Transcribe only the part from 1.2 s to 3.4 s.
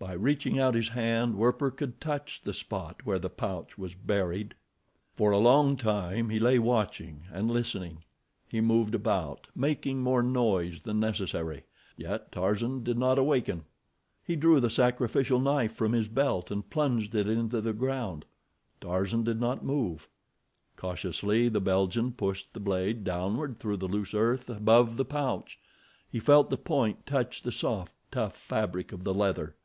Werper could touch the spot where the